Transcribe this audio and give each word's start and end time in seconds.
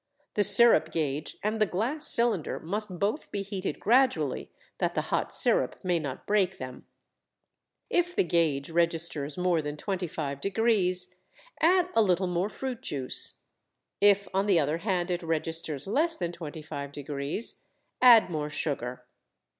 The 0.33 0.43
sirup 0.43 0.91
gauge 0.91 1.37
and 1.43 1.61
the 1.61 1.67
glass 1.67 2.07
cylinder 2.07 2.59
must 2.59 2.97
both 2.97 3.31
be 3.31 3.43
heated 3.43 3.79
gradually 3.79 4.49
that 4.79 4.95
the 4.95 5.01
hot 5.13 5.31
sirup 5.31 5.75
may 5.83 5.99
not 5.99 6.25
break 6.25 6.57
them. 6.57 6.87
If 7.87 8.15
the 8.15 8.23
gauge 8.23 8.71
registers 8.71 9.37
more 9.37 9.61
than 9.61 9.77
25°, 9.77 11.13
add 11.59 11.89
a 11.95 12.01
little 12.01 12.25
more 12.25 12.49
fruit 12.49 12.81
juice. 12.81 13.41
If, 13.99 14.27
on 14.33 14.47
the 14.47 14.59
other 14.59 14.79
hand, 14.79 15.11
it 15.11 15.21
registers 15.21 15.85
less 15.85 16.15
than 16.15 16.31
25°, 16.31 17.59
add 18.01 18.31
more 18.31 18.49
sugar. 18.49 19.05